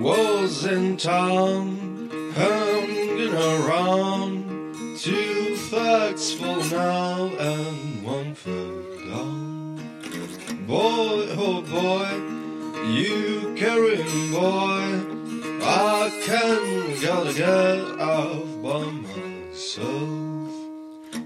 [0.00, 4.74] was in town, hanging around.
[4.98, 8.50] Two facts for now and one for
[9.08, 9.76] gone.
[10.66, 12.08] Boy, oh boy,
[12.92, 15.20] you carrying boy.
[15.62, 20.50] I can't gotta get out by myself.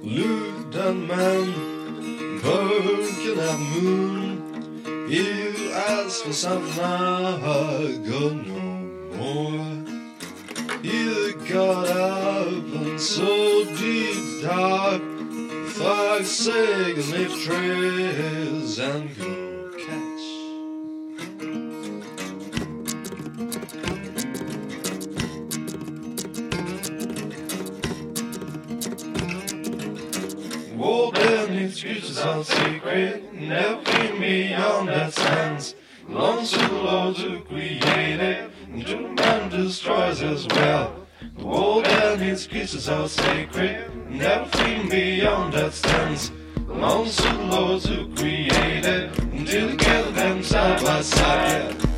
[0.03, 4.25] Look that man, working at moon.
[6.13, 8.63] For something I got no
[9.17, 9.85] more.
[10.83, 15.01] You got up and so deep dark.
[15.71, 20.25] Fuck's sake, leave trails and go catch.
[30.77, 35.75] War beneath creatures on secret, never me on that sense.
[36.07, 40.95] Belongs to the Lord who created, and to the man destroys as well.
[41.39, 43.91] The war beneath creatures are sacred,
[44.89, 46.31] me on that stance.
[46.67, 51.94] Belongs to the Lord who created, and together them side by side.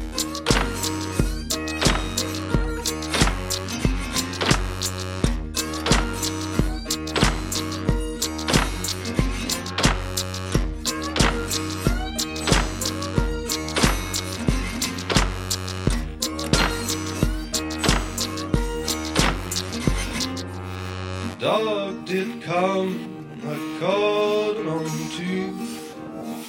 [21.38, 25.52] Dog did come, I called him on to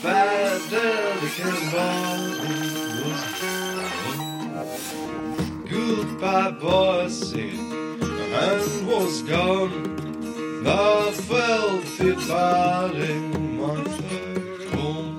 [0.02, 2.21] Fat Daddy Cannonball
[3.03, 3.21] was
[5.69, 9.97] Goodbye, boy, said, and was gone.
[11.27, 13.83] Felt it biting my
[14.73, 15.17] home.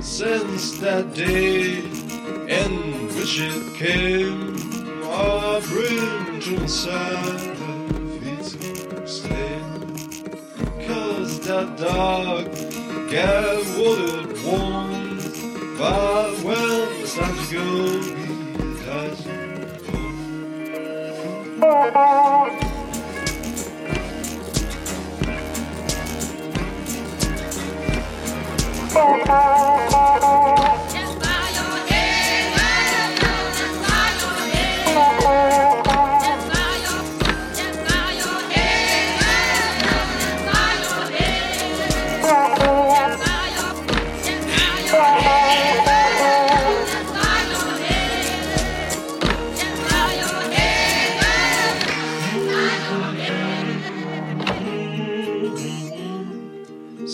[0.00, 4.56] Since that day in which it came,
[5.04, 6.66] I bring to
[11.52, 12.44] That dog
[13.10, 15.38] get what it wants.
[15.78, 18.22] But when it's time to go, he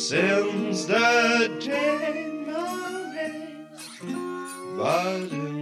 [0.09, 3.67] Since the day my name,
[4.79, 5.58] but